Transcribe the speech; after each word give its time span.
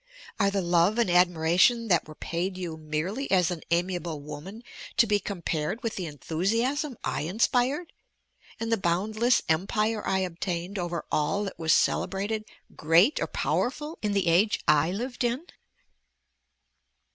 Are 0.39 0.49
the 0.49 0.63
love 0.63 0.97
and 0.97 1.11
admiration 1.11 1.87
that 1.89 2.07
were 2.07 2.15
paid 2.15 2.57
you 2.57 2.75
merely 2.75 3.29
as 3.29 3.51
an 3.51 3.61
amiable 3.69 4.19
woman 4.19 4.63
to 4.97 5.05
be 5.05 5.19
compared 5.19 5.83
with 5.83 5.95
the 5.95 6.07
enthusiasm 6.07 6.97
I 7.03 7.21
inspired, 7.25 7.93
and 8.59 8.71
the 8.71 8.77
boundless 8.77 9.43
empire 9.47 10.01
I 10.03 10.21
obtained 10.21 10.79
over 10.79 11.05
all 11.11 11.43
that 11.43 11.59
was 11.59 11.71
celebrated, 11.71 12.45
great, 12.75 13.19
or 13.19 13.27
powerful 13.27 13.99
in 14.01 14.13
the 14.13 14.25
age 14.25 14.59
I 14.67 14.89
lived 14.91 15.23
in? 15.23 15.45